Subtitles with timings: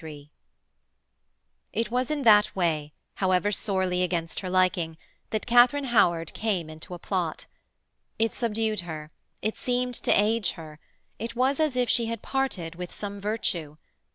[0.03, 0.31] III
[1.73, 4.97] It was in that way, however sorely against her liking,
[5.29, 7.45] that Katharine Howard came into a plot.
[8.17, 9.11] It subdued her,
[9.43, 10.79] it seemed to age her,
[11.19, 13.77] it was as if she had parted with some virtue.